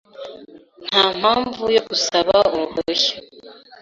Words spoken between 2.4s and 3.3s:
uruhushya.